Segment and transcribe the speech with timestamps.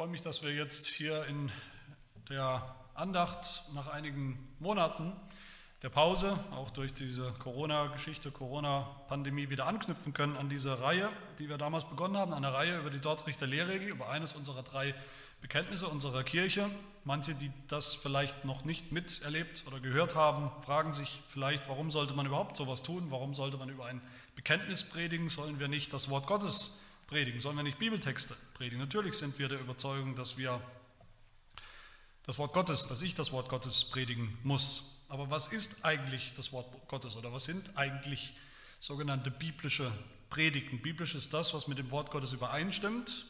[0.00, 1.52] freue mich, dass wir jetzt hier in
[2.30, 5.12] der Andacht nach einigen Monaten
[5.82, 11.58] der Pause, auch durch diese Corona-Geschichte, Corona-Pandemie, wieder anknüpfen können an diese Reihe, die wir
[11.58, 14.94] damals begonnen haben, eine Reihe über die Dortrichter Lehrregel, über eines unserer drei
[15.42, 16.70] Bekenntnisse unserer Kirche.
[17.04, 22.14] Manche, die das vielleicht noch nicht miterlebt oder gehört haben, fragen sich vielleicht, warum sollte
[22.14, 23.08] man überhaupt sowas tun?
[23.10, 24.00] Warum sollte man über ein
[24.34, 25.28] Bekenntnis predigen?
[25.28, 26.80] Sollen wir nicht das Wort Gottes
[27.10, 27.40] predigen?
[27.40, 28.78] Sollen wir nicht Bibeltexte predigen?
[28.78, 30.60] Natürlich sind wir der Überzeugung, dass wir
[32.24, 35.02] das Wort Gottes, dass ich das Wort Gottes predigen muss.
[35.08, 38.34] Aber was ist eigentlich das Wort Gottes oder was sind eigentlich
[38.78, 39.92] sogenannte biblische
[40.30, 40.80] Predigten?
[40.80, 43.26] Biblisch ist das, was mit dem Wort Gottes übereinstimmt.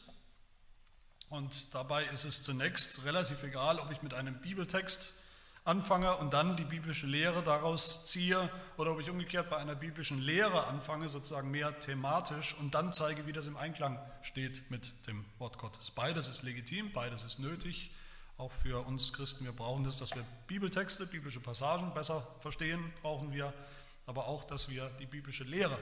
[1.29, 5.13] Und dabei ist es zunächst relativ egal, ob ich mit einem Bibeltext
[5.63, 10.19] anfange und dann die biblische Lehre daraus ziehe oder ob ich umgekehrt bei einer biblischen
[10.19, 15.23] Lehre anfange, sozusagen mehr thematisch und dann zeige, wie das im Einklang steht mit dem
[15.37, 15.91] Wort Gottes.
[15.91, 17.91] Beides ist legitim, beides ist nötig,
[18.37, 19.45] auch für uns Christen.
[19.45, 23.53] Wir brauchen das, dass wir Bibeltexte, biblische Passagen besser verstehen, brauchen wir,
[24.07, 25.77] aber auch, dass wir die biblische Lehre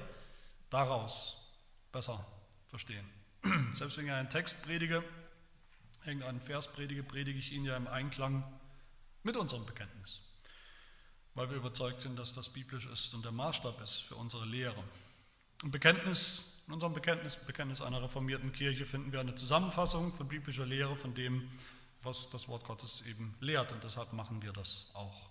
[0.69, 1.53] daraus
[1.93, 2.25] besser
[2.67, 3.09] verstehen.
[3.71, 5.03] Selbst wenn ich einen Text predige,
[6.05, 8.43] irgendeinen Vers predige, predige ich ihn ja im Einklang
[9.23, 10.21] mit unserem Bekenntnis,
[11.35, 14.83] weil wir überzeugt sind, dass das biblisch ist und der Maßstab ist für unsere Lehre.
[15.63, 20.65] Im Bekenntnis, in unserem Bekenntnis, Bekenntnis einer reformierten Kirche, finden wir eine Zusammenfassung von biblischer
[20.65, 21.49] Lehre, von dem,
[22.01, 25.29] was das Wort Gottes eben lehrt und deshalb machen wir das auch.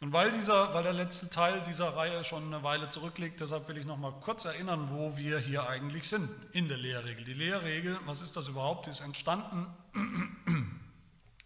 [0.00, 3.78] Und weil, dieser, weil der letzte Teil dieser Reihe schon eine Weile zurückliegt, deshalb will
[3.78, 7.24] ich noch mal kurz erinnern, wo wir hier eigentlich sind in der Lehrregel.
[7.24, 8.84] Die Lehrregel, was ist das überhaupt?
[8.84, 9.66] Die ist entstanden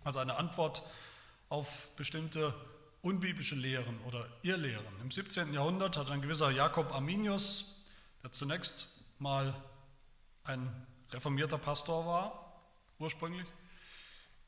[0.05, 0.83] als eine Antwort
[1.49, 2.55] auf bestimmte
[3.03, 4.85] unbiblische Lehren oder Irrlehren.
[5.03, 5.53] Im 17.
[5.53, 7.85] Jahrhundert hat ein gewisser Jakob Arminius,
[8.23, 9.55] der zunächst mal
[10.45, 12.61] ein reformierter Pastor war,
[12.99, 13.47] ursprünglich,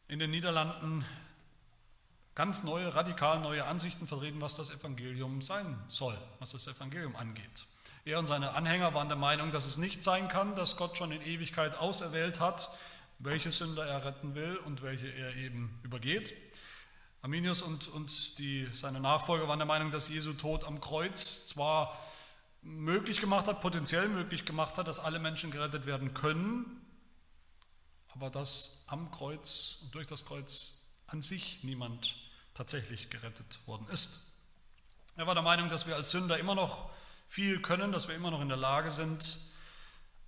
[0.08, 1.04] in den Niederlanden
[2.34, 7.66] ganz neue, radikal neue Ansichten vertreten, was das Evangelium sein soll, was das Evangelium angeht.
[8.04, 11.12] Er und seine Anhänger waren der Meinung, dass es nicht sein kann, dass Gott schon
[11.12, 12.70] in Ewigkeit auserwählt hat,
[13.18, 16.32] welche Sünder er retten will und welche er eben übergeht.
[17.22, 21.98] Arminius und, und die, seine Nachfolger waren der Meinung, dass Jesu Tod am Kreuz zwar
[22.62, 26.80] möglich gemacht hat, potenziell möglich gemacht hat, dass alle Menschen gerettet werden können,
[28.08, 32.16] aber dass am Kreuz und durch das Kreuz an sich niemand
[32.54, 34.32] tatsächlich gerettet worden ist.
[35.16, 36.90] Er war der Meinung, dass wir als Sünder immer noch
[37.28, 39.38] viel können, dass wir immer noch in der Lage sind,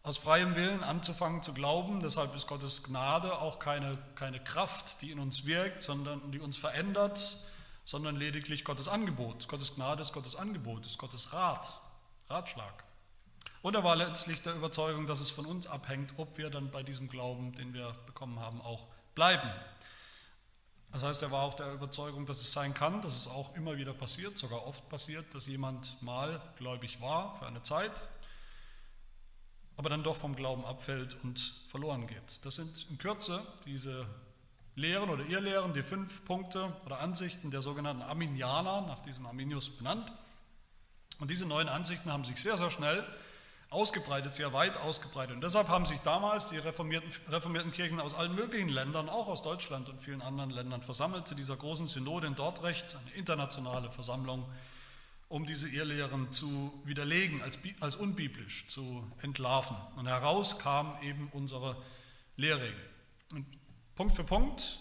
[0.02, 2.00] aus freiem Willen anzufangen zu glauben.
[2.00, 6.56] Deshalb ist Gottes Gnade auch keine, keine Kraft, die in uns wirkt, sondern die uns
[6.56, 7.36] verändert,
[7.84, 9.48] sondern lediglich Gottes Angebot.
[9.48, 11.78] Gottes Gnade ist Gottes Angebot, ist Gottes Rat,
[12.28, 12.84] Ratschlag.
[13.62, 16.82] Und er war letztlich der Überzeugung, dass es von uns abhängt, ob wir dann bei
[16.82, 19.50] diesem Glauben, den wir bekommen haben, auch bleiben.
[20.90, 23.76] Das heißt, er war auch der Überzeugung, dass es sein kann, dass es auch immer
[23.76, 28.02] wieder passiert, sogar oft passiert, dass jemand mal gläubig war für eine Zeit,
[29.77, 31.38] aber dann doch vom Glauben abfällt und
[31.69, 32.44] verloren geht.
[32.44, 34.06] Das sind in Kürze diese
[34.75, 40.11] Lehren oder Irrlehren, die fünf Punkte oder Ansichten der sogenannten Arminianer, nach diesem Arminius benannt.
[41.21, 43.06] Und diese neuen Ansichten haben sich sehr, sehr schnell
[43.72, 45.34] ausgebreitet, sehr weit ausgebreitet.
[45.34, 49.43] Und deshalb haben sich damals die reformierten, reformierten Kirchen aus allen möglichen Ländern, auch aus
[49.43, 54.44] Deutschland und vielen anderen Ländern, versammelt zu dieser großen Synode in Dordrecht, eine internationale Versammlung,
[55.32, 59.78] um diese Irrlehren zu widerlegen, als, als unbiblisch zu entlarven.
[59.97, 61.82] Und heraus kam eben unsere
[62.37, 62.91] Lehrregel.
[63.32, 63.47] Und
[63.94, 64.78] Punkt für Punkt,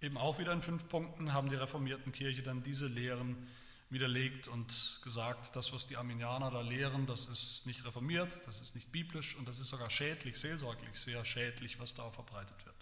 [0.00, 3.48] eben auch wieder in fünf Punkten, haben die reformierten Kirche dann diese Lehren
[3.90, 8.76] widerlegt und gesagt, das, was die Arminianer da lehren, das ist nicht reformiert, das ist
[8.76, 12.76] nicht biblisch und das ist sogar schädlich, seelsorglich sehr schädlich, was da verbreitet wird.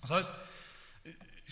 [0.00, 0.32] Das heißt,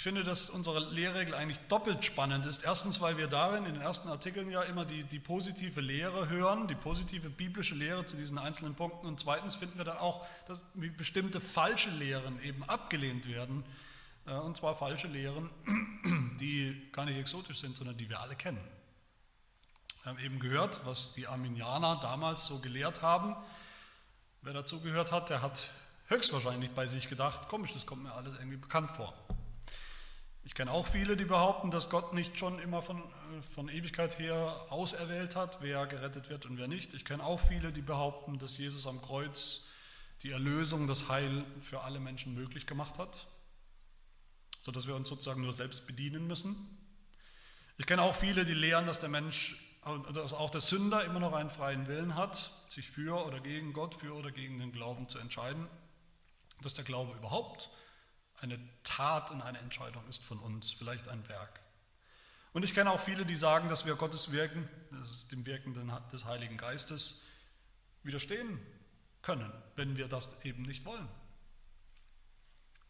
[0.00, 2.64] ich finde, dass unsere Lehrregel eigentlich doppelt spannend ist.
[2.64, 6.68] Erstens, weil wir darin in den ersten Artikeln ja immer die, die positive Lehre hören,
[6.68, 9.06] die positive biblische Lehre zu diesen einzelnen Punkten.
[9.06, 10.62] Und zweitens finden wir dann auch, dass
[10.96, 13.62] bestimmte falsche Lehren eben abgelehnt werden.
[14.26, 15.50] Äh, und zwar falsche Lehren,
[16.40, 18.66] die gar nicht exotisch sind, sondern die wir alle kennen.
[20.04, 23.36] Wir haben eben gehört, was die Arminianer damals so gelehrt haben.
[24.40, 25.68] Wer dazu gehört hat, der hat
[26.06, 29.12] höchstwahrscheinlich bei sich gedacht, komisch, das kommt mir alles irgendwie bekannt vor.
[30.50, 34.18] Ich kenne auch viele, die behaupten, dass Gott nicht schon immer von, äh, von Ewigkeit
[34.18, 36.92] her auserwählt hat, wer gerettet wird und wer nicht.
[36.92, 39.68] Ich kenne auch viele, die behaupten, dass Jesus am Kreuz
[40.24, 43.28] die Erlösung, das Heil für alle Menschen möglich gemacht hat,
[44.60, 46.56] sodass wir uns sozusagen nur selbst bedienen müssen.
[47.78, 49.56] Ich kenne auch viele, die lehren, dass der Mensch,
[50.12, 53.94] dass auch der Sünder immer noch einen freien Willen hat, sich für oder gegen Gott,
[53.94, 55.68] für oder gegen den Glauben zu entscheiden.
[56.60, 57.70] dass der Glaube überhaupt
[58.40, 61.60] eine Tat und eine Entscheidung ist von uns, vielleicht ein Werk.
[62.52, 64.68] Und ich kenne auch viele, die sagen, dass wir Gottes Wirken,
[65.30, 65.74] dem Wirken
[66.12, 67.28] des Heiligen Geistes,
[68.02, 68.58] widerstehen
[69.22, 71.08] können, wenn wir das eben nicht wollen.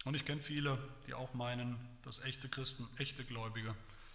[0.04, 3.74] Und ich kenne viele, die auch meinen, dass echte Christen, echte Gläubige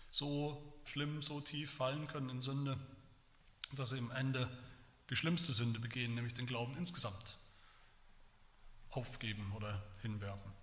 [0.09, 2.79] so schlimm, so tief fallen können in Sünde,
[3.73, 4.49] dass sie im Ende
[5.09, 7.37] die schlimmste Sünde begehen, nämlich den Glauben insgesamt
[8.89, 10.54] aufgeben oder hinwerfen.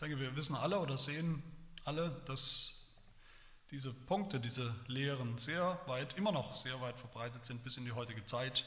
[0.00, 1.42] Ich denke, wir wissen alle oder sehen
[1.84, 2.88] alle, dass
[3.70, 7.92] diese Punkte, diese Lehren sehr weit, immer noch sehr weit verbreitet sind bis in die
[7.92, 8.64] heutige Zeit.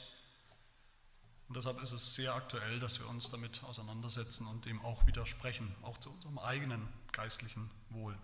[1.48, 5.74] Und deshalb ist es sehr aktuell, dass wir uns damit auseinandersetzen und dem auch widersprechen,
[5.82, 8.16] auch zu unserem eigenen geistlichen Wohl.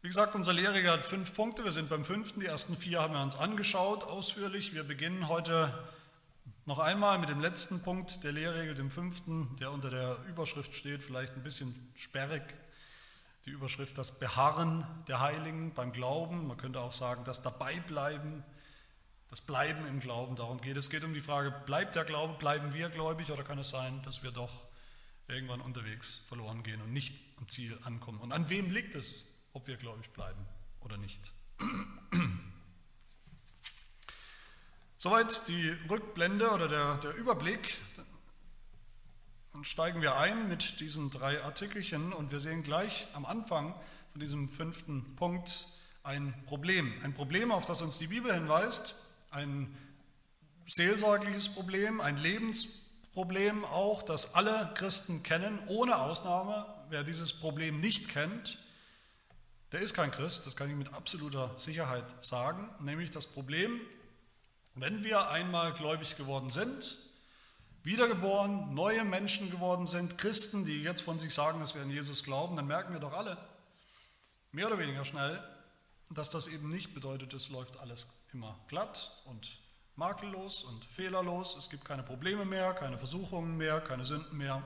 [0.00, 1.62] Wie gesagt, unser Lehrer hat fünf Punkte.
[1.64, 2.40] Wir sind beim fünften.
[2.40, 4.72] Die ersten vier haben wir uns angeschaut ausführlich.
[4.72, 5.74] Wir beginnen heute
[6.66, 11.02] noch einmal mit dem letzten Punkt der Lehrregel, dem fünften, der unter der Überschrift steht,
[11.02, 12.42] vielleicht ein bisschen sperrig.
[13.44, 16.46] Die Überschrift das Beharren der Heiligen beim Glauben.
[16.46, 18.42] Man könnte auch sagen, das Dabeibleiben,
[19.28, 20.36] das Bleiben im Glauben.
[20.36, 20.86] Darum geht es.
[20.86, 24.00] Es geht um die Frage, bleibt der Glaube, bleiben wir gläubig oder kann es sein,
[24.02, 24.62] dass wir doch
[25.28, 28.20] irgendwann unterwegs verloren gehen und nicht am Ziel ankommen?
[28.20, 29.26] Und an wem liegt es?
[29.54, 30.44] ob wir gläubig bleiben
[30.80, 31.32] oder nicht.
[35.04, 37.76] Soweit die Rückblende oder der, der Überblick.
[39.52, 43.74] Dann steigen wir ein mit diesen drei Artikelchen und wir sehen gleich am Anfang
[44.12, 45.66] von diesem fünften Punkt
[46.04, 46.90] ein Problem.
[47.02, 48.94] Ein Problem, auf das uns die Bibel hinweist,
[49.30, 49.76] ein
[50.68, 56.64] seelsorgliches Problem, ein Lebensproblem auch, das alle Christen kennen, ohne Ausnahme.
[56.88, 58.58] Wer dieses Problem nicht kennt,
[59.70, 62.70] der ist kein Christ, das kann ich mit absoluter Sicherheit sagen.
[62.80, 63.82] Nämlich das Problem,
[64.74, 66.98] wenn wir einmal gläubig geworden sind,
[67.82, 72.24] wiedergeboren, neue Menschen geworden sind, Christen, die jetzt von sich sagen, dass wir an Jesus
[72.24, 73.36] glauben, dann merken wir doch alle,
[74.52, 75.42] mehr oder weniger schnell,
[76.10, 79.58] dass das eben nicht bedeutet, es läuft alles immer glatt und
[79.96, 81.56] makellos und fehlerlos.
[81.56, 84.62] Es gibt keine Probleme mehr, keine Versuchungen mehr, keine Sünden mehr.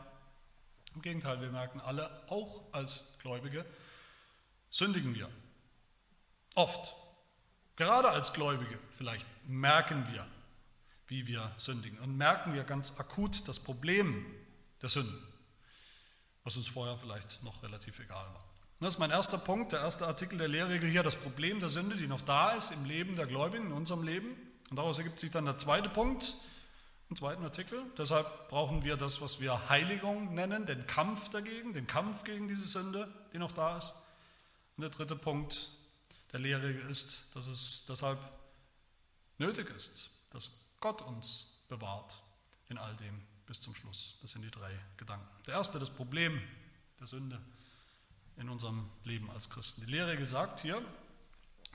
[0.95, 3.65] Im Gegenteil, wir merken alle, auch als Gläubige,
[4.71, 5.29] sündigen wir.
[6.55, 6.95] Oft.
[7.79, 10.27] Gerade als Gläubige vielleicht merken wir,
[11.07, 11.97] wie wir sündigen.
[12.01, 14.27] Und merken wir ganz akut das Problem
[14.83, 15.17] der Sünden,
[16.43, 18.45] was uns vorher vielleicht noch relativ egal war.
[18.81, 21.95] Das ist mein erster Punkt, der erste Artikel der Lehrregel hier, das Problem der Sünde,
[21.95, 24.35] die noch da ist im Leben der Gläubigen, in unserem Leben.
[24.71, 26.35] Und daraus ergibt sich dann der zweite Punkt,
[27.11, 27.81] im zweiten Artikel.
[27.97, 32.67] Deshalb brauchen wir das, was wir Heiligung nennen, den Kampf dagegen, den Kampf gegen diese
[32.67, 33.95] Sünde, die noch da ist.
[34.77, 35.78] Und der dritte Punkt
[36.33, 38.19] der Lehre ist, dass es deshalb
[39.39, 42.23] nötig ist, dass Gott uns bewahrt
[42.69, 44.17] in all dem bis zum Schluss.
[44.21, 45.27] Das sind die drei Gedanken.
[45.47, 46.41] Der erste, das Problem
[47.01, 47.41] der Sünde
[48.37, 49.85] in unserem Leben als Christen.
[49.87, 50.83] Die Lehrregel sagt hier,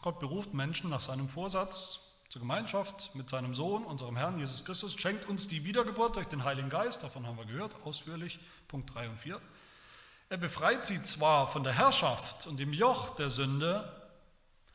[0.01, 4.95] Gott beruft Menschen nach seinem Vorsatz zur Gemeinschaft mit seinem Sohn, unserem Herrn Jesus Christus,
[4.95, 9.09] schenkt uns die Wiedergeburt durch den Heiligen Geist, davon haben wir gehört, ausführlich, Punkt 3
[9.09, 9.39] und 4.
[10.29, 14.02] Er befreit sie zwar von der Herrschaft und dem Joch der Sünde,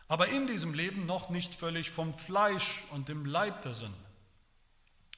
[0.09, 3.99] aber in diesem Leben noch nicht völlig vom Fleisch und dem Leib der Sünde.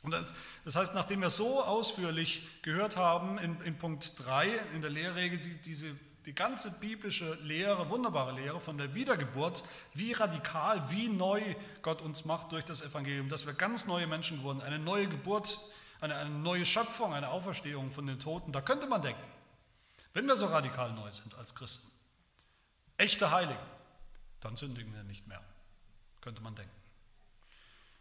[0.03, 0.35] Und das,
[0.65, 5.39] das heißt, nachdem wir so ausführlich gehört haben in, in Punkt 3 in der Lehrregel,
[5.39, 9.63] die, diese, die ganze biblische Lehre, wunderbare Lehre von der Wiedergeburt,
[9.93, 11.43] wie radikal, wie neu
[11.83, 15.61] Gott uns macht durch das Evangelium, dass wir ganz neue Menschen geworden, eine neue Geburt,
[16.01, 19.23] eine, eine neue Schöpfung, eine Auferstehung von den Toten, da könnte man denken,
[20.15, 21.91] wenn wir so radikal neu sind als Christen,
[22.97, 23.61] echte Heilige,
[24.41, 25.43] dann sündigen wir nicht mehr,
[26.21, 26.75] könnte man denken.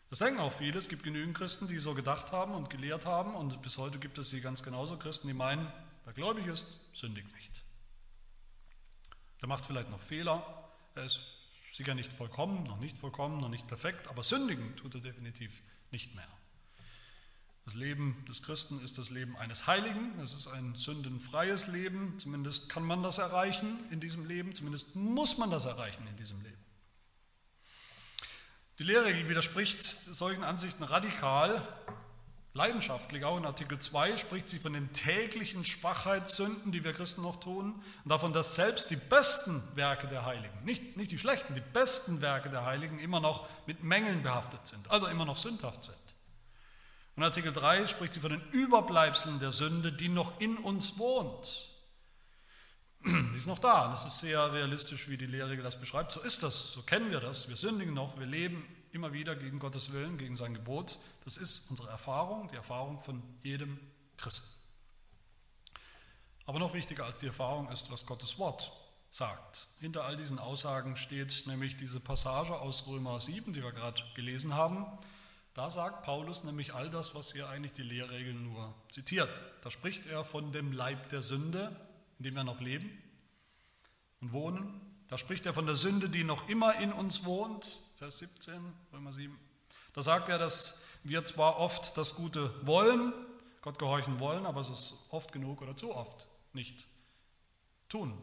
[0.09, 0.77] Das denken auch viele.
[0.77, 4.17] Es gibt genügend Christen, die so gedacht haben und gelehrt haben und bis heute gibt
[4.17, 5.71] es sie ganz genauso Christen, die meinen,
[6.05, 7.63] wer gläubig ist, sündigt nicht.
[9.41, 11.19] Der macht vielleicht noch Fehler, er ist
[11.71, 16.15] sicher nicht vollkommen, noch nicht vollkommen, noch nicht perfekt, aber sündigen tut er definitiv nicht
[16.15, 16.27] mehr.
[17.69, 20.19] Das Leben des Christen ist das Leben eines Heiligen.
[20.19, 22.17] Es ist ein sündenfreies Leben.
[22.17, 24.55] Zumindest kann man das erreichen in diesem Leben.
[24.55, 26.57] Zumindest muss man das erreichen in diesem Leben.
[28.79, 31.61] Die Lehrregel widerspricht solchen Ansichten radikal,
[32.53, 33.23] leidenschaftlich.
[33.23, 37.83] Auch in Artikel 2 spricht sie von den täglichen Schwachheitssünden, die wir Christen noch tun,
[38.03, 42.19] und davon, dass selbst die besten Werke der Heiligen, nicht, nicht die schlechten, die besten
[42.21, 46.08] Werke der Heiligen immer noch mit Mängeln behaftet sind, also immer noch sündhaft sind.
[47.19, 51.67] Und Artikel 3 spricht sie von den Überbleibseln der Sünde, die noch in uns wohnt.
[53.03, 53.89] Die ist noch da.
[53.89, 56.13] Das ist sehr realistisch, wie die Lehre das beschreibt.
[56.13, 57.49] So ist das, so kennen wir das.
[57.49, 60.97] Wir sündigen noch, wir leben immer wieder gegen Gottes Willen, gegen sein Gebot.
[61.25, 63.77] Das ist unsere Erfahrung, die Erfahrung von jedem
[64.15, 64.57] Christen.
[66.45, 68.71] Aber noch wichtiger als die Erfahrung ist, was Gottes Wort
[69.09, 69.67] sagt.
[69.81, 74.53] Hinter all diesen Aussagen steht nämlich diese Passage aus Römer 7, die wir gerade gelesen
[74.53, 74.85] haben.
[75.59, 79.29] Da sagt Paulus nämlich all das, was hier eigentlich die Lehrregeln nur zitiert.
[79.61, 81.75] Da spricht er von dem Leib der Sünde,
[82.17, 82.89] in dem wir noch leben
[84.21, 84.79] und wohnen.
[85.09, 88.53] Da spricht er von der Sünde, die noch immer in uns wohnt, Vers 17,
[88.93, 89.37] Römer 7.
[89.91, 93.11] Da sagt er, dass wir zwar oft das Gute wollen,
[93.59, 96.87] Gott gehorchen wollen, aber es ist oft genug oder zu oft nicht
[97.89, 98.17] tun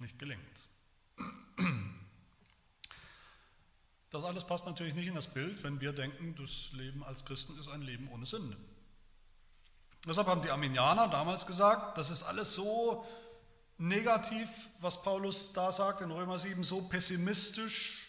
[0.00, 0.40] nicht gelingt.
[4.10, 7.58] Das alles passt natürlich nicht in das Bild, wenn wir denken, das Leben als Christen
[7.58, 8.56] ist ein Leben ohne Sünde.
[10.06, 13.06] Deshalb haben die Arminianer damals gesagt, das ist alles so
[13.76, 14.48] negativ,
[14.80, 18.08] was Paulus da sagt in Römer 7, so pessimistisch,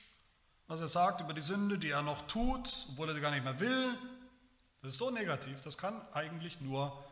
[0.67, 3.43] was er sagt über die Sünde, die er noch tut, obwohl er sie gar nicht
[3.43, 3.97] mehr will.
[4.81, 7.03] Das ist so negativ, das kann eigentlich nur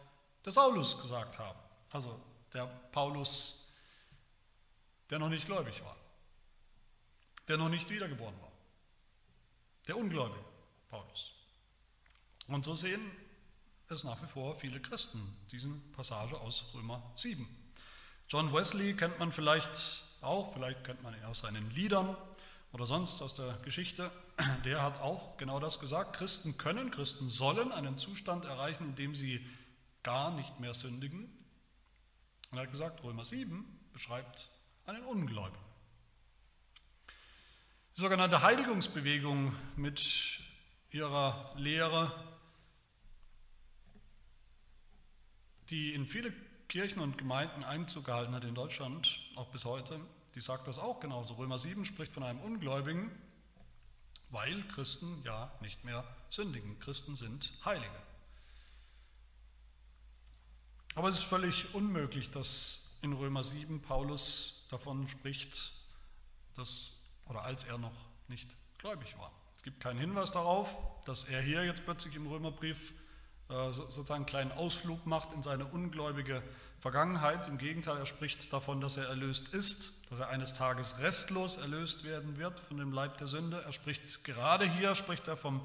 [0.45, 1.59] der Saulus gesagt haben.
[1.91, 2.19] Also
[2.53, 3.67] der Paulus
[5.09, 5.95] der noch nicht gläubig war,
[7.47, 8.51] der noch nicht wiedergeboren war,
[9.87, 10.43] der Ungläubige,
[10.89, 11.33] Paulus.
[12.47, 13.01] Und so sehen
[13.89, 17.47] es nach wie vor viele Christen, diesen Passage aus Römer 7.
[18.27, 22.17] John Wesley kennt man vielleicht auch, vielleicht kennt man ihn aus seinen Liedern
[22.73, 24.11] oder sonst aus der Geschichte.
[24.65, 26.17] Der hat auch genau das gesagt.
[26.17, 29.45] Christen können, Christen sollen einen Zustand erreichen, in dem sie
[30.03, 31.21] gar nicht mehr sündigen.
[32.51, 34.49] Und er hat gesagt, Römer 7 beschreibt
[34.85, 35.66] einen Ungläubigen.
[37.97, 40.39] Die sogenannte Heiligungsbewegung mit
[40.91, 42.13] ihrer Lehre,
[45.71, 46.31] die in viele
[46.69, 49.99] Kirchen und Gemeinden Einzug gehalten hat in Deutschland, auch bis heute,
[50.35, 51.33] die sagt das auch genauso.
[51.33, 53.09] Römer 7 spricht von einem Ungläubigen,
[54.29, 56.77] weil Christen ja nicht mehr sündigen.
[56.77, 57.99] Christen sind Heilige.
[60.93, 65.71] Aber es ist völlig unmöglich, dass in Römer 7 Paulus davon spricht,
[66.53, 66.91] dass,
[67.29, 67.91] oder als er noch
[68.27, 69.31] nicht gläubig war.
[69.55, 72.93] Es gibt keinen Hinweis darauf, dass er hier jetzt plötzlich im Römerbrief
[73.49, 76.43] äh, sozusagen einen kleinen Ausflug macht in seine ungläubige
[76.79, 77.47] Vergangenheit.
[77.47, 82.03] Im Gegenteil, er spricht davon, dass er erlöst ist, dass er eines Tages restlos erlöst
[82.03, 83.61] werden wird von dem Leib der Sünde.
[83.63, 85.61] Er spricht gerade hier, spricht er vom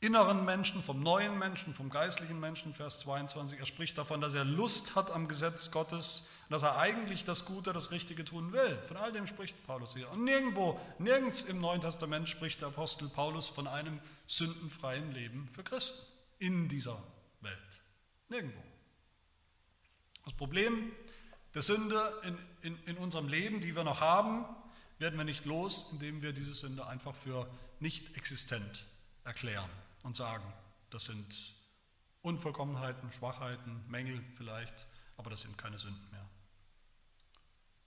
[0.00, 3.58] inneren Menschen, vom neuen Menschen, vom geistlichen Menschen, Vers 22.
[3.58, 7.72] Er spricht davon, dass er Lust hat am Gesetz Gottes dass er eigentlich das Gute,
[7.72, 8.78] das Richtige tun will.
[8.86, 10.10] Von all dem spricht Paulus hier.
[10.10, 15.64] Und nirgendwo, nirgends im Neuen Testament spricht der Apostel Paulus von einem sündenfreien Leben für
[15.64, 16.06] Christen
[16.38, 17.02] in dieser
[17.40, 17.82] Welt.
[18.28, 18.62] Nirgendwo.
[20.24, 20.92] Das Problem
[21.54, 24.44] der Sünde in, in, in unserem Leben, die wir noch haben,
[24.98, 27.48] werden wir nicht los, indem wir diese Sünde einfach für
[27.80, 28.86] nicht existent
[29.24, 29.70] erklären
[30.04, 30.44] und sagen,
[30.90, 31.54] das sind
[32.22, 36.24] Unvollkommenheiten, Schwachheiten, Mängel vielleicht, aber das sind keine Sünden mehr.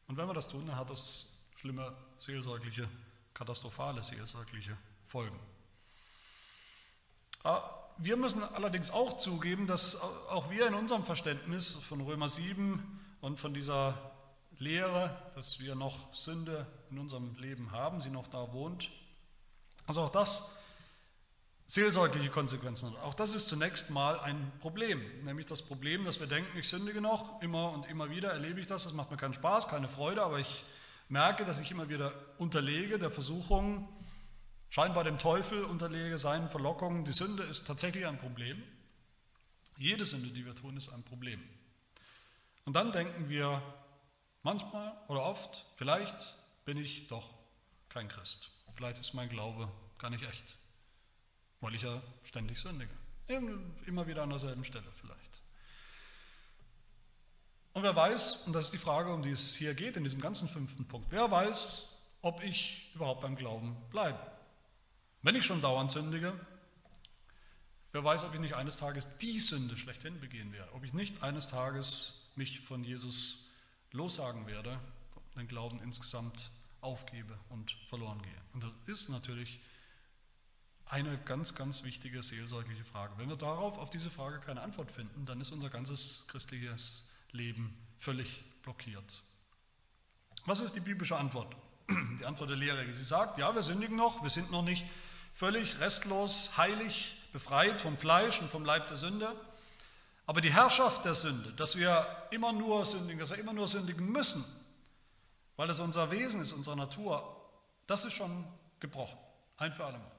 [0.07, 2.89] Und wenn wir das tun, dann hat das schlimme seelsorgliche,
[3.33, 5.39] katastrophale seelsorgliche Folgen.
[7.43, 7.61] Ah,
[7.97, 13.39] wir müssen allerdings auch zugeben, dass auch wir in unserem Verständnis von Römer 7 und
[13.39, 14.11] von dieser
[14.59, 18.89] Lehre, dass wir noch Sünde in unserem Leben haben, sie noch da wohnt,
[19.85, 20.56] also auch das
[21.67, 23.03] seelsorgliche Konsequenzen hat.
[23.03, 27.01] Auch das ist zunächst mal ein Problem, nämlich das Problem, dass wir denken, ich sündige
[27.01, 30.23] noch, immer und immer wieder erlebe ich das, das macht mir keinen Spaß, keine Freude,
[30.23, 30.63] aber ich
[31.09, 33.87] merke, dass ich immer wieder unterlege der Versuchung,
[34.69, 37.03] scheinbar dem Teufel unterlege, seinen Verlockungen.
[37.03, 38.63] Die Sünde ist tatsächlich ein Problem.
[39.77, 41.43] Jede Sünde, die wir tun, ist ein Problem.
[42.65, 43.61] Und dann denken wir
[44.41, 47.33] manchmal oder oft, vielleicht bin ich doch
[47.89, 48.51] kein Christ.
[48.73, 50.57] Vielleicht ist mein Glaube gar nicht echt
[51.61, 52.91] weil ich ja ständig sündige.
[53.27, 55.41] Immer wieder an derselben Stelle vielleicht.
[57.73, 60.19] Und wer weiß, und das ist die Frage, um die es hier geht in diesem
[60.19, 64.19] ganzen fünften Punkt, wer weiß, ob ich überhaupt beim Glauben bleibe.
[65.21, 66.33] Wenn ich schon dauernd sündige,
[67.91, 71.21] wer weiß, ob ich nicht eines Tages die Sünde schlechthin begehen werde, ob ich nicht
[71.21, 73.51] eines Tages mich von Jesus
[73.91, 74.79] lossagen werde,
[75.35, 76.49] den Glauben insgesamt
[76.81, 78.41] aufgebe und verloren gehe.
[78.53, 79.59] Und das ist natürlich
[80.89, 83.13] eine ganz, ganz wichtige seelsorgliche Frage.
[83.17, 87.77] Wenn wir darauf, auf diese Frage keine Antwort finden, dann ist unser ganzes christliches Leben
[87.97, 89.23] völlig blockiert.
[90.45, 91.55] Was ist die biblische Antwort?
[92.19, 92.91] Die Antwort der Lehre.
[92.93, 94.85] Sie sagt, ja, wir sündigen noch, wir sind noch nicht
[95.33, 99.35] völlig restlos, heilig, befreit vom Fleisch und vom Leib der Sünde.
[100.25, 104.11] Aber die Herrschaft der Sünde, dass wir immer nur sündigen, dass wir immer nur sündigen
[104.11, 104.43] müssen,
[105.55, 107.35] weil das unser Wesen ist, unsere Natur,
[107.87, 108.45] das ist schon
[108.79, 109.17] gebrochen,
[109.57, 110.16] ein für alle Mal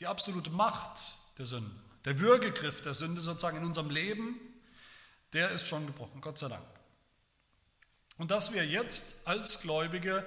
[0.00, 1.00] die absolute Macht
[1.38, 1.70] der Sünde,
[2.04, 4.38] der Würgegriff der Sünde sozusagen in unserem Leben,
[5.32, 6.64] der ist schon gebrochen, Gott sei Dank.
[8.18, 10.24] Und dass wir jetzt als Gläubige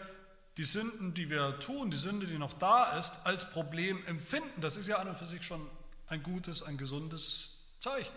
[0.57, 4.75] die Sünden, die wir tun, die Sünde, die noch da ist, als Problem empfinden, das
[4.75, 5.65] ist ja an und für sich schon
[6.07, 8.15] ein gutes, ein gesundes Zeichen,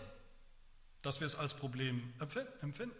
[1.01, 2.95] dass wir es als Problem empfinden.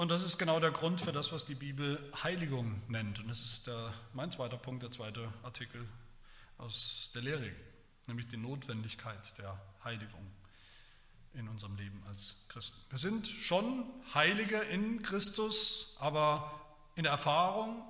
[0.00, 3.18] Und das ist genau der Grund für das, was die Bibel Heiligung nennt.
[3.18, 5.86] Und das ist der, mein zweiter Punkt, der zweite Artikel
[6.56, 7.52] aus der Lehre,
[8.06, 10.26] nämlich die Notwendigkeit der Heiligung
[11.34, 12.80] in unserem Leben als Christen.
[12.88, 16.50] Wir sind schon Heilige in Christus, aber
[16.94, 17.84] in der Erfahrung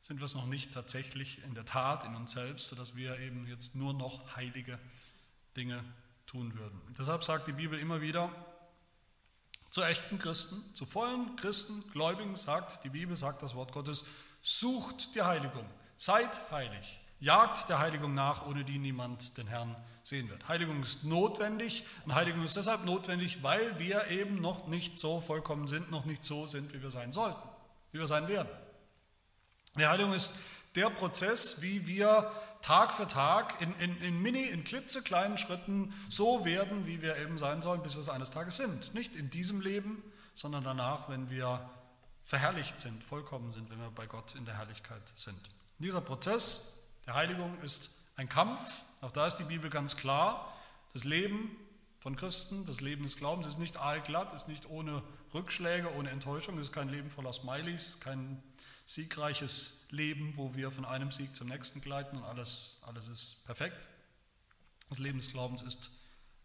[0.00, 3.46] sind wir es noch nicht tatsächlich in der Tat in uns selbst, sodass wir eben
[3.46, 4.78] jetzt nur noch heilige
[5.54, 5.84] Dinge
[6.24, 6.80] tun würden.
[6.98, 8.32] deshalb sagt die Bibel immer wieder,
[9.78, 14.04] zu echten Christen, zu vollen Christen, Gläubigen sagt die Bibel, sagt das Wort Gottes,
[14.42, 15.64] sucht die Heiligung,
[15.96, 20.48] seid heilig, jagt der Heiligung nach, ohne die niemand den Herrn sehen wird.
[20.48, 25.68] Heiligung ist notwendig und Heiligung ist deshalb notwendig, weil wir eben noch nicht so vollkommen
[25.68, 27.48] sind, noch nicht so sind, wie wir sein sollten,
[27.92, 28.50] wie wir sein werden.
[29.76, 30.32] Die Heiligung ist
[30.74, 32.32] der Prozess, wie wir
[32.62, 37.38] Tag für Tag in, in, in mini, in klitzekleinen Schritten so werden, wie wir eben
[37.38, 38.94] sein sollen, bis wir es eines Tages sind.
[38.94, 40.02] Nicht in diesem Leben,
[40.34, 41.68] sondern danach, wenn wir
[42.24, 45.40] verherrlicht sind, vollkommen sind, wenn wir bei Gott in der Herrlichkeit sind.
[45.78, 46.74] Dieser Prozess
[47.06, 50.52] der Heiligung ist ein Kampf, auch da ist die Bibel ganz klar.
[50.92, 51.56] Das Leben
[52.00, 56.58] von Christen, das Leben des Glaubens ist nicht allglatt, ist nicht ohne Rückschläge, ohne Enttäuschung,
[56.58, 58.42] ist kein Leben voller Smileys, kein
[58.88, 63.86] siegreiches Leben, wo wir von einem Sieg zum nächsten gleiten und alles, alles ist perfekt.
[64.88, 65.90] Das Leben des Glaubens ist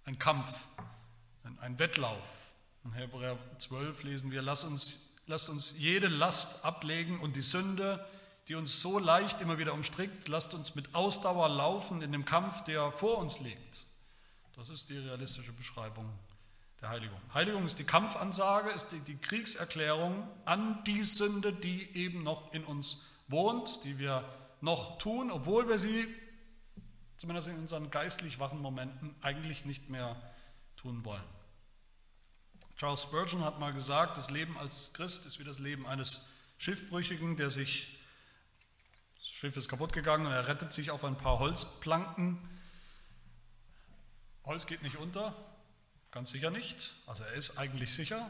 [0.04, 0.68] ein Kampf,
[1.46, 2.54] ein, ein Wettlauf.
[2.84, 8.06] In Hebräer 12 lesen wir, lasst uns, lasst uns jede Last ablegen und die Sünde,
[8.50, 12.66] die uns so leicht immer wieder umstrickt, lasst uns mit Ausdauer laufen in dem Kampf,
[12.66, 13.86] der vor uns liegt.
[14.58, 16.12] Das ist die realistische Beschreibung
[16.84, 17.20] der Heiligung.
[17.34, 22.66] Heiligung ist die Kampfansage, ist die, die Kriegserklärung an die Sünde, die eben noch in
[22.66, 24.24] uns wohnt, die wir
[24.60, 26.14] noch tun, obwohl wir sie,
[27.16, 30.22] zumindest in unseren geistlich wachen Momenten, eigentlich nicht mehr
[30.76, 31.24] tun wollen.
[32.76, 37.38] Charles Spurgeon hat mal gesagt, das Leben als Christ ist wie das Leben eines Schiffbrüchigen,
[37.38, 37.98] der sich,
[39.20, 42.38] das Schiff ist kaputt gegangen und er rettet sich auf ein paar Holzplanken.
[44.44, 45.34] Holz geht nicht unter,
[46.14, 46.94] Ganz sicher nicht.
[47.08, 48.30] Also er ist eigentlich sicher.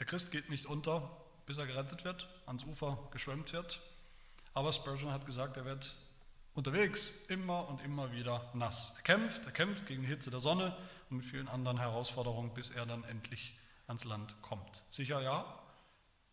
[0.00, 1.08] Der Christ geht nicht unter,
[1.46, 3.80] bis er gerettet wird, ans Ufer geschwemmt wird.
[4.54, 5.96] Aber Spurgeon hat gesagt, er wird
[6.52, 8.94] unterwegs immer und immer wieder nass.
[8.96, 10.76] Er kämpft, er kämpft gegen die Hitze der Sonne
[11.10, 13.56] und mit vielen anderen Herausforderungen, bis er dann endlich
[13.86, 14.82] ans Land kommt.
[14.90, 15.44] Sicher ja,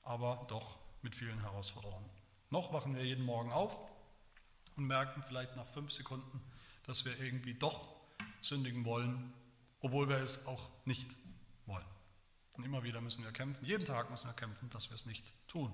[0.01, 2.09] aber doch mit vielen Herausforderungen.
[2.49, 3.79] Noch wachen wir jeden Morgen auf
[4.75, 6.41] und merken vielleicht nach fünf Sekunden,
[6.87, 7.87] dass wir irgendwie doch
[8.41, 9.35] sündigen wollen
[9.81, 11.15] obwohl wir es auch nicht
[11.65, 11.85] wollen.
[12.53, 15.33] Und immer wieder müssen wir kämpfen, jeden Tag müssen wir kämpfen, dass wir es nicht
[15.47, 15.71] tun.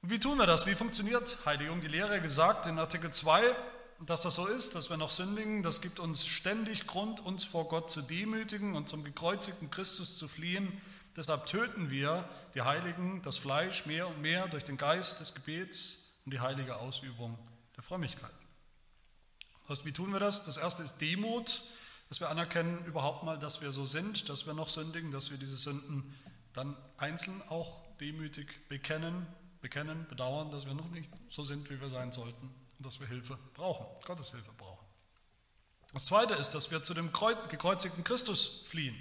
[0.00, 0.66] Und wie tun wir das?
[0.66, 1.80] Wie funktioniert Heiligung?
[1.80, 3.42] Die Lehre gesagt in Artikel 2,
[4.06, 7.68] dass das so ist, dass wir noch sündigen, das gibt uns ständig Grund, uns vor
[7.68, 10.80] Gott zu demütigen und zum gekreuzigten Christus zu fliehen.
[11.16, 16.20] Deshalb töten wir die Heiligen, das Fleisch mehr und mehr durch den Geist des Gebets
[16.24, 17.36] und die heilige Ausübung
[17.74, 18.30] der Frömmigkeit.
[19.66, 20.44] Das, wie tun wir das?
[20.44, 21.64] Das erste ist Demut
[22.08, 25.38] dass wir anerkennen überhaupt mal, dass wir so sind, dass wir noch sündigen, dass wir
[25.38, 26.14] diese Sünden
[26.54, 29.26] dann einzeln auch demütig bekennen,
[29.60, 32.46] bekennen, bedauern, dass wir noch nicht so sind, wie wir sein sollten
[32.78, 34.86] und dass wir Hilfe brauchen, Gottes Hilfe brauchen.
[35.92, 38.96] Das Zweite ist, dass wir zu dem gekreuzigten Christus fliehen.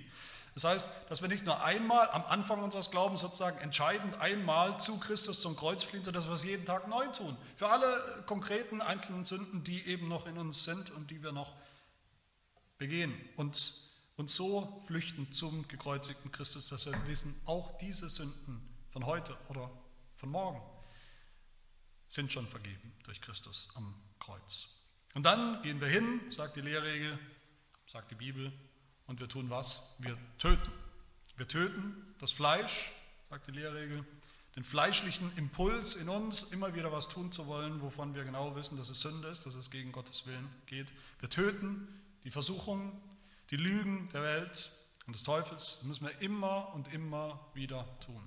[0.53, 4.99] Das heißt, dass wir nicht nur einmal am Anfang unseres Glaubens sozusagen entscheidend einmal zu
[4.99, 7.37] Christus zum Kreuz fliehen, sondern dass wir es jeden Tag neu tun.
[7.55, 11.53] Für alle konkreten einzelnen Sünden, die eben noch in uns sind und die wir noch
[12.77, 13.73] begehen und
[14.15, 19.71] uns so flüchten zum gekreuzigten Christus, dass wir wissen, auch diese Sünden von heute oder
[20.15, 20.61] von morgen
[22.09, 24.81] sind schon vergeben durch Christus am Kreuz.
[25.13, 27.19] Und dann gehen wir hin, sagt die Lehrregel,
[27.85, 28.51] sagt die Bibel,
[29.05, 29.95] und wir tun was?
[29.99, 30.71] Wir töten.
[31.37, 32.91] Wir töten das Fleisch,
[33.29, 34.05] sagt die Lehrregel,
[34.55, 38.77] den fleischlichen Impuls in uns, immer wieder was tun zu wollen, wovon wir genau wissen,
[38.77, 40.91] dass es Sünde ist, dass es gegen Gottes Willen geht.
[41.19, 41.87] Wir töten
[42.27, 42.91] die Versuchungen,
[43.51, 44.69] die Lügen der Welt
[45.05, 48.21] und des Teufels, das müssen wir immer und immer wieder tun.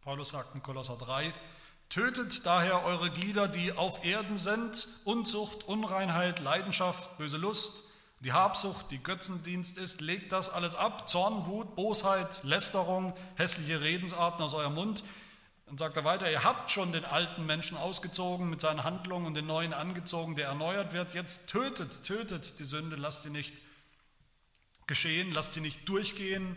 [0.00, 1.34] Paulus sagt in Kolosser 3,
[1.88, 7.82] Tötet daher eure Glieder, die auf Erden sind, Unzucht, Unreinheit, Leidenschaft, böse Lust,
[8.20, 14.44] die Habsucht, die Götzendienst ist, legt das alles ab, Zorn, Wut, Bosheit, Lästerung, hässliche Redensarten
[14.44, 15.02] aus eurem Mund.
[15.70, 19.34] Dann sagt er weiter, ihr habt schon den alten Menschen ausgezogen mit seinen Handlungen und
[19.34, 21.14] den neuen angezogen, der erneuert wird.
[21.14, 23.62] Jetzt tötet, tötet die Sünde, lasst sie nicht
[24.88, 26.56] geschehen, lasst sie nicht durchgehen,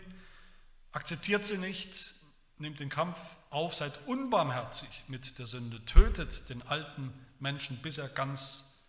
[0.90, 2.16] akzeptiert sie nicht,
[2.58, 8.08] nehmt den Kampf auf, seid unbarmherzig mit der Sünde, tötet den alten Menschen, bis er
[8.08, 8.82] ganz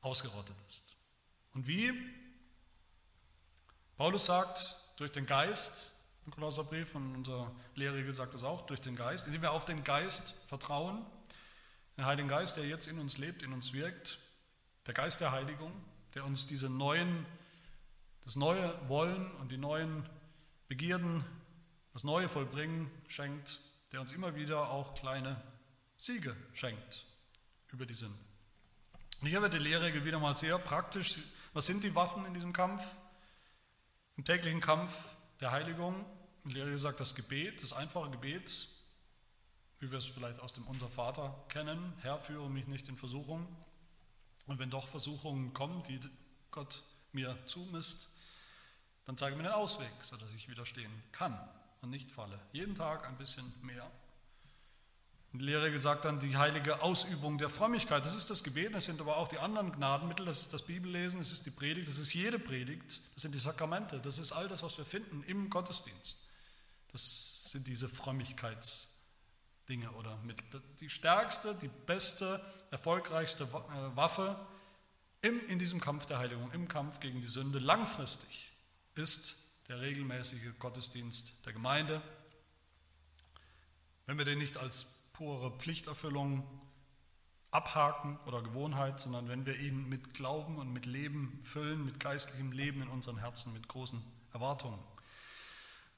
[0.00, 0.96] ausgerottet ist.
[1.54, 1.92] Und wie?
[3.96, 5.91] Paulus sagt, durch den Geist,
[6.24, 9.84] im Kolosserbrief und unser Lehrregel sagt das auch, durch den Geist, indem wir auf den
[9.84, 11.04] Geist vertrauen,
[11.96, 14.18] den Heiligen Geist, der jetzt in uns lebt, in uns wirkt,
[14.86, 15.72] der Geist der Heiligung,
[16.14, 17.26] der uns diese neuen,
[18.24, 20.08] das neue Wollen und die neuen
[20.68, 21.24] Begierden,
[21.92, 23.60] das neue Vollbringen schenkt,
[23.92, 25.40] der uns immer wieder auch kleine
[25.98, 27.06] Siege schenkt
[27.68, 28.18] über die Sünde.
[29.20, 31.20] Und hier wird die Lehrregel wieder mal sehr praktisch.
[31.52, 32.96] Was sind die Waffen in diesem Kampf?
[34.16, 34.92] Im täglichen Kampf
[35.42, 36.06] der Heiligung,
[36.44, 38.68] Lehre sagt, das Gebet, das einfache Gebet,
[39.80, 43.46] wie wir es vielleicht aus dem Unser Vater kennen, Herr, führe mich nicht in Versuchung.
[44.46, 45.98] Und wenn doch Versuchungen kommen, die
[46.52, 48.10] Gott mir zumisst,
[49.04, 51.36] dann zeige mir den Ausweg, sodass ich widerstehen kann
[51.80, 52.38] und nicht falle.
[52.52, 53.90] Jeden Tag ein bisschen mehr.
[55.32, 58.04] Die Lehre sagt dann die heilige Ausübung der Frömmigkeit.
[58.04, 61.20] Das ist das Gebet, das sind aber auch die anderen Gnadenmittel, das ist das Bibellesen,
[61.20, 64.46] das ist die Predigt, das ist jede Predigt, das sind die Sakramente, das ist all
[64.48, 66.28] das, was wir finden im Gottesdienst.
[66.92, 70.62] Das sind diese Frömmigkeitsdinge oder Mittel.
[70.80, 74.36] Die stärkste, die beste, erfolgreichste äh, Waffe
[75.22, 78.52] in diesem Kampf der Heiligung, im Kampf gegen die Sünde langfristig
[78.96, 79.36] ist
[79.68, 82.02] der regelmäßige Gottesdienst der Gemeinde.
[84.06, 86.42] Wenn wir den nicht als pure Pflichterfüllung
[87.52, 92.50] abhaken oder Gewohnheit, sondern wenn wir ihn mit Glauben und mit Leben füllen, mit geistlichem
[92.50, 94.80] Leben in unseren Herzen, mit großen Erwartungen.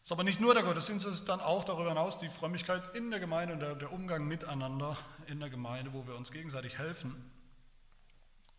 [0.03, 2.95] Es ist aber nicht nur der Gottesdienst, es ist dann auch darüber hinaus die Frömmigkeit
[2.95, 7.15] in der Gemeinde und der, Umgang miteinander in der Gemeinde, wo wir uns gegenseitig helfen,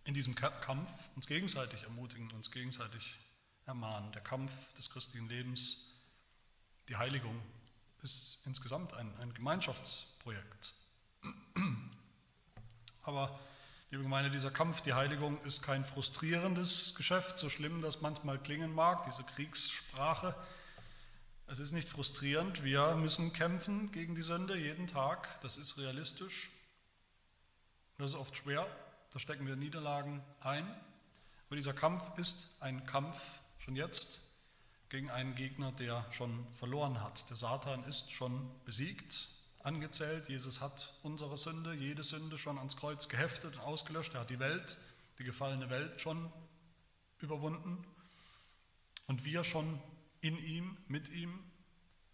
[0.03, 3.13] in diesem Kampf uns gegenseitig ermutigen, uns gegenseitig
[3.67, 4.11] ermahnen.
[4.13, 5.91] Der Kampf des christlichen Lebens,
[6.89, 7.39] die Heiligung
[8.01, 9.31] ist insgesamt ein, ein
[10.25, 10.73] Gemeinschaftsprojekt.
[13.03, 13.39] Aber,
[13.91, 18.73] liebe Gemeinde, dieser Kampf, die Heiligung ist kein frustrierendes Geschäft, so schlimm das manchmal klingen
[18.73, 20.35] mag, diese Kriegssprache.
[21.47, 26.49] Es ist nicht frustrierend, wir müssen kämpfen gegen die Sünde jeden Tag, das ist realistisch.
[27.99, 28.65] Das ist oft schwer,
[29.13, 30.67] da stecken wir Niederlagen ein.
[31.45, 34.21] Aber dieser Kampf ist ein Kampf schon jetzt
[34.89, 37.29] gegen einen Gegner, der schon verloren hat.
[37.29, 39.34] Der Satan ist schon besiegt,
[39.65, 40.29] angezählt.
[40.29, 44.13] Jesus hat unsere Sünde, jede Sünde schon ans Kreuz geheftet und ausgelöscht.
[44.13, 44.77] Er hat die Welt,
[45.17, 46.31] die gefallene Welt schon
[47.19, 47.85] überwunden.
[49.07, 49.81] Und wir schon
[50.21, 51.43] in ihm, mit ihm.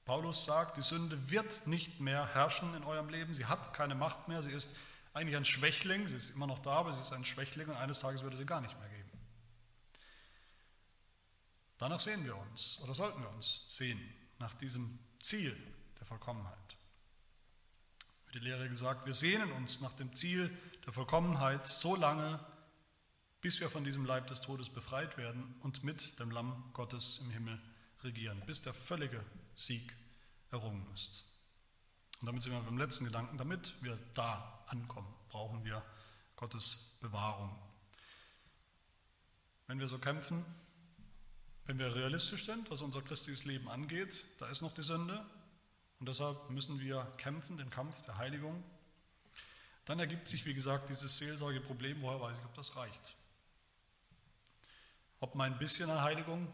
[0.06, 3.34] Paulus sagt, die Sünde wird nicht mehr herrschen in eurem Leben.
[3.34, 4.42] Sie hat keine Macht mehr.
[4.42, 4.76] Sie ist
[5.14, 6.08] eigentlich ein Schwächling.
[6.08, 8.46] Sie ist immer noch da, aber sie ist ein Schwächling und eines Tages würde sie
[8.46, 9.10] gar nicht mehr geben.
[11.78, 14.00] Danach sehen wir uns oder sollten wir uns sehen,
[14.40, 15.56] nach diesem Ziel
[16.00, 16.61] der Vollkommenheit.
[18.32, 20.50] Wie die Lehre gesagt, wir sehnen uns nach dem Ziel
[20.86, 22.40] der Vollkommenheit so lange,
[23.42, 27.32] bis wir von diesem Leib des Todes befreit werden und mit dem Lamm Gottes im
[27.32, 27.60] Himmel
[28.04, 29.22] regieren, bis der völlige
[29.56, 29.94] Sieg
[30.50, 31.26] errungen ist.
[32.22, 35.84] Und damit sind wir beim letzten Gedanken, damit wir da ankommen, brauchen wir
[36.38, 37.54] Gottes Bewahrung.
[39.68, 40.46] Wenn wir so kämpfen,
[41.66, 45.26] wenn wir realistisch sind, was unser christliches Leben angeht, da ist noch die Sünde
[46.02, 48.64] und deshalb müssen wir kämpfen, den Kampf der Heiligung.
[49.86, 53.16] Dann ergibt sich, wie gesagt, dieses Seelsorgeproblem, woher weiß ich, ob das reicht.
[55.20, 56.52] Ob mein bisschen an Heiligung,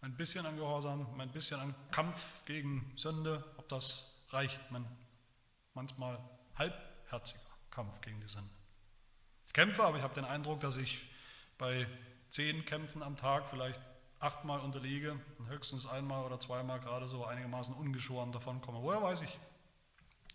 [0.00, 4.86] mein bisschen an Gehorsam, mein bisschen an Kampf gegen Sünde, ob das reicht, mein
[5.74, 6.16] manchmal
[6.54, 8.54] halbherziger Kampf gegen die Sünde.
[9.48, 11.04] Ich kämpfe, aber ich habe den Eindruck, dass ich
[11.58, 11.88] bei
[12.28, 13.80] zehn Kämpfen am Tag vielleicht
[14.20, 18.82] achtmal unterliege und höchstens einmal oder zweimal gerade so einigermaßen ungeschoren davon komme.
[18.82, 19.38] Woher weiß ich,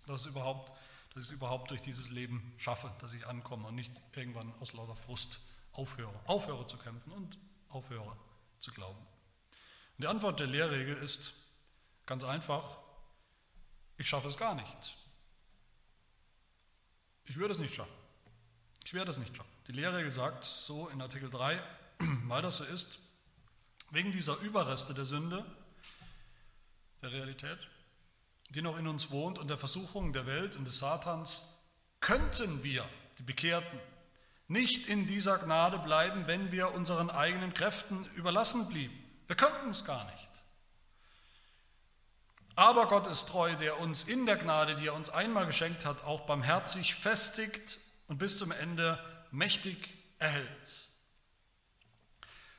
[0.07, 0.69] dass, überhaupt,
[1.13, 4.73] dass ich es überhaupt durch dieses Leben schaffe, dass ich ankomme und nicht irgendwann aus
[4.73, 5.41] lauter Frust
[5.73, 7.37] aufhöre, aufhöre zu kämpfen und
[7.69, 8.15] aufhöre
[8.59, 8.99] zu glauben?
[8.99, 11.33] Und die Antwort der Lehrregel ist
[12.05, 12.77] ganz einfach,
[13.97, 14.97] ich schaffe es gar nicht.
[17.25, 17.93] Ich würde es nicht schaffen.
[18.85, 19.49] Ich werde es nicht schaffen.
[19.67, 21.61] Die Lehrregel sagt so in Artikel 3,
[22.27, 22.99] weil das so ist,
[23.93, 25.45] Wegen dieser Überreste der Sünde,
[27.03, 27.59] der Realität,
[28.49, 31.61] die noch in uns wohnt und der Versuchung der Welt und des Satans,
[31.99, 33.79] könnten wir, die Bekehrten,
[34.47, 38.97] nicht in dieser Gnade bleiben, wenn wir unseren eigenen Kräften überlassen blieben.
[39.27, 40.31] Wir könnten es gar nicht.
[42.55, 46.03] Aber Gott ist treu, der uns in der Gnade, die er uns einmal geschenkt hat,
[46.03, 47.77] auch barmherzig festigt
[48.07, 48.97] und bis zum Ende
[49.29, 50.87] mächtig erhält.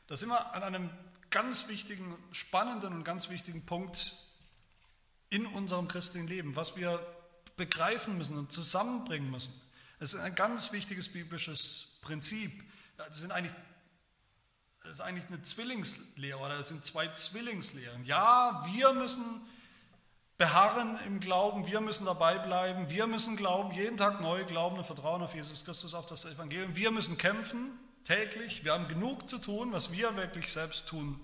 [0.06, 0.90] Da sind wir an einem
[1.34, 4.14] ganz wichtigen, spannenden und ganz wichtigen Punkt
[5.30, 7.04] in unserem christlichen Leben, was wir
[7.56, 9.52] begreifen müssen und zusammenbringen müssen.
[9.98, 12.62] Es ist ein ganz wichtiges biblisches Prinzip.
[12.96, 13.52] Das, sind eigentlich,
[14.84, 18.04] das ist eigentlich eine Zwillingslehre oder das sind zwei Zwillingslehren.
[18.04, 19.24] Ja, wir müssen
[20.38, 24.84] beharren im Glauben, wir müssen dabei bleiben, wir müssen glauben, jeden Tag neu glauben und
[24.84, 26.76] vertrauen auf Jesus Christus, auf das Evangelium.
[26.76, 31.18] Wir müssen kämpfen täglich, wir haben genug zu tun, was wir wirklich selbst tun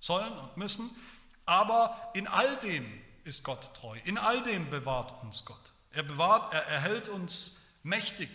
[0.00, 0.90] sollen und müssen,
[1.44, 2.86] aber in all dem
[3.24, 5.72] ist Gott treu, in all dem bewahrt uns Gott.
[5.90, 8.28] Er bewahrt, er erhält uns mächtig,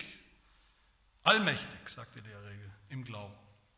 [1.24, 3.36] allmächtig, sagt die Lehrregel im Glauben.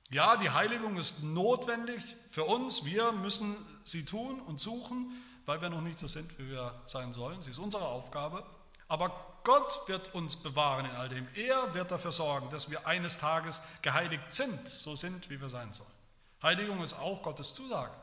[0.10, 5.12] Ja, die Heiligung ist notwendig für uns, wir müssen sie tun und suchen,
[5.46, 7.42] weil wir noch nicht so sind, wie wir sein sollen.
[7.42, 8.46] Sie ist unsere Aufgabe.
[8.88, 11.28] Aber Gott wird uns bewahren in all dem.
[11.36, 15.74] Er wird dafür sorgen, dass wir eines Tages geheiligt sind, so sind, wie wir sein
[15.74, 15.90] sollen.
[16.42, 17.96] Heiligung ist auch Gottes Zusage,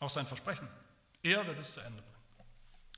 [0.00, 0.68] auch sein Versprechen.
[1.22, 2.16] Er wird es zu Ende bringen.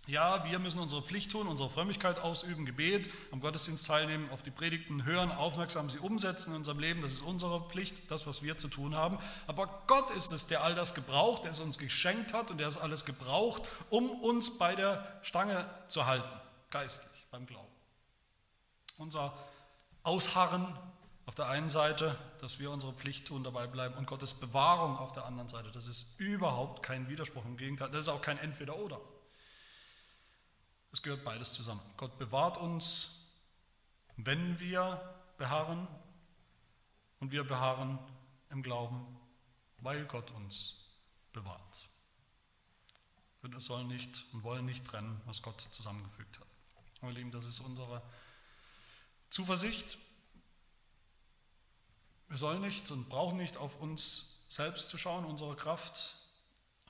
[0.08, 4.50] Ja, wir müssen unsere Pflicht tun, unsere Frömmigkeit ausüben, Gebet, am Gottesdienst teilnehmen, auf die
[4.50, 7.02] Predigten hören, aufmerksam sie umsetzen in unserem Leben.
[7.02, 9.18] Das ist unsere Pflicht, das, was wir zu tun haben.
[9.46, 12.68] Aber Gott ist es, der all das gebraucht, der es uns geschenkt hat und der
[12.68, 17.72] es alles gebraucht, um uns bei der Stange zu halten, geistlich, beim Glauben.
[18.98, 19.36] Unser
[20.02, 20.76] Ausharren
[21.26, 25.12] auf der einen Seite, dass wir unsere Pflicht tun, dabei bleiben und Gottes Bewahrung auf
[25.12, 28.98] der anderen Seite, das ist überhaupt kein Widerspruch, im Gegenteil, das ist auch kein Entweder-Oder.
[30.90, 31.82] Es gehört beides zusammen.
[31.98, 33.26] Gott bewahrt uns,
[34.16, 35.86] wenn wir beharren
[37.20, 37.98] und wir beharren
[38.48, 39.06] im Glauben,
[39.80, 41.02] weil Gott uns
[41.32, 41.88] bewahrt.
[43.42, 46.47] Wir sollen nicht und wollen nicht trennen, was Gott zusammengefügt hat.
[47.00, 48.02] Meine Lieben, das ist unsere
[49.30, 49.98] Zuversicht.
[52.28, 56.16] Wir sollen nicht und brauchen nicht auf uns selbst zu schauen, unsere Kraft,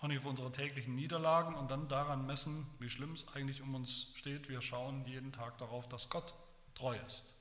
[0.00, 3.74] auch nicht auf unsere täglichen Niederlagen und dann daran messen, wie schlimm es eigentlich um
[3.74, 4.48] uns steht.
[4.48, 6.32] Wir schauen jeden Tag darauf, dass Gott
[6.74, 7.34] treu ist.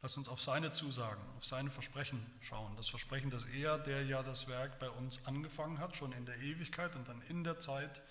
[0.00, 2.76] Lass uns auf seine Zusagen, auf seine Versprechen schauen.
[2.76, 6.38] Das Versprechen, dass er, der ja das Werk bei uns angefangen hat, schon in der
[6.38, 8.02] Ewigkeit und dann in der Zeit,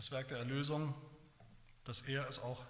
[0.00, 0.94] das Werk der Erlösung,
[1.84, 2.64] dass er es auch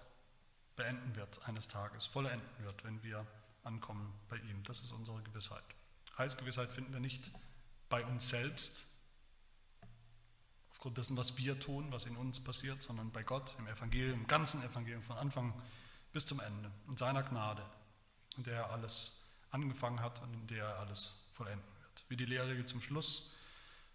[0.74, 3.24] beenden wird eines Tages, vollenden wird, wenn wir
[3.62, 4.64] ankommen bei ihm.
[4.64, 5.62] Das ist unsere Gewissheit.
[6.18, 7.30] Heilsgewissheit finden wir nicht
[7.88, 8.88] bei uns selbst,
[10.72, 14.26] aufgrund dessen, was wir tun, was in uns passiert, sondern bei Gott im Evangelium, im
[14.26, 15.54] ganzen Evangelium von Anfang
[16.10, 17.64] bis zum Ende, in seiner Gnade,
[18.38, 22.04] in der er alles angefangen hat und in der er alles vollenden wird.
[22.08, 23.34] Wie die Lehre zum Schluss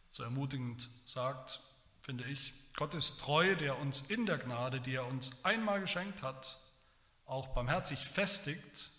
[0.09, 1.59] so ermutigend sagt,
[2.05, 6.21] finde ich, Gott ist treu, der uns in der Gnade, die er uns einmal geschenkt
[6.21, 6.59] hat,
[7.25, 8.91] auch barmherzig festigt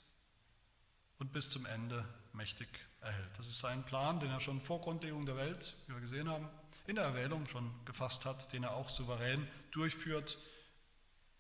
[1.19, 2.69] und bis zum Ende mächtig
[3.01, 3.39] erhält.
[3.39, 6.49] Das ist sein Plan, den er schon vor Grundlegung der Welt, wie wir gesehen haben,
[6.89, 10.37] in der Erwählung schon gefasst hat, den er auch souverän durchführt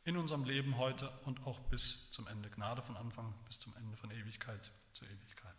[0.04, 2.48] in unserem Leben heute und auch bis zum Ende.
[2.48, 5.54] Gnade von Anfang bis zum Ende, von Ewigkeit zu Ewigkeit.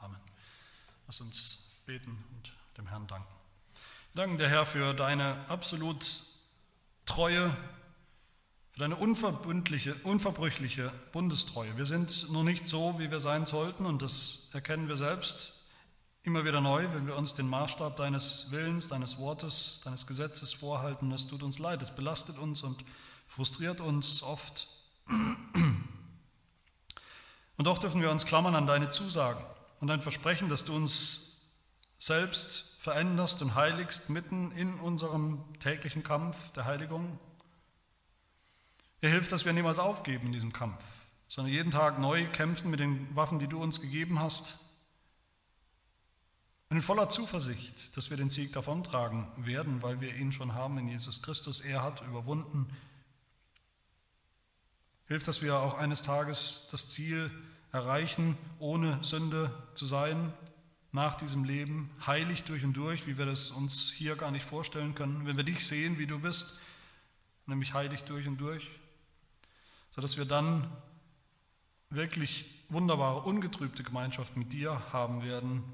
[0.00, 0.20] Amen.
[1.06, 3.39] Lass uns beten und dem Herrn danken.
[4.12, 6.04] Wir danken Herr für deine absolut
[7.06, 7.56] treue
[8.72, 11.76] für deine unverbündliche, unverbrüchliche Bundestreue.
[11.76, 15.62] Wir sind noch nicht so, wie wir sein sollten und das erkennen wir selbst
[16.24, 21.08] immer wieder neu, wenn wir uns den Maßstab deines Willens, deines Wortes, deines Gesetzes vorhalten.
[21.10, 22.84] Das tut uns leid, es belastet uns und
[23.28, 24.66] frustriert uns oft.
[27.56, 29.44] Und doch dürfen wir uns klammern an deine Zusagen
[29.78, 31.42] und dein Versprechen, dass du uns
[31.98, 37.18] selbst veränderst und heiligst mitten in unserem täglichen Kampf der Heiligung
[39.00, 40.84] er hilft, dass wir niemals aufgeben in diesem Kampf,
[41.28, 44.58] sondern jeden Tag neu kämpfen mit den Waffen, die du uns gegeben hast.
[46.68, 50.78] Und in voller Zuversicht, dass wir den Sieg davontragen werden, weil wir ihn schon haben
[50.78, 51.62] in Jesus Christus.
[51.62, 52.68] Er hat überwunden.
[55.08, 57.30] Hilft, dass wir auch eines Tages das Ziel
[57.72, 60.32] erreichen, ohne Sünde zu sein,
[60.92, 64.94] nach diesem Leben, heilig durch und durch, wie wir das uns hier gar nicht vorstellen
[64.94, 65.26] können.
[65.26, 66.60] Wenn wir dich sehen, wie du bist,
[67.46, 68.68] nämlich heilig durch und durch
[69.90, 70.70] sodass wir dann
[71.90, 75.64] wirklich wunderbare, ungetrübte Gemeinschaft mit dir haben werden,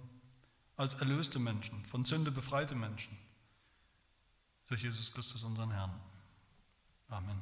[0.76, 3.16] als erlöste Menschen, von Sünde befreite Menschen,
[4.68, 6.00] durch Jesus Christus, unseren Herrn.
[7.08, 7.40] Amen.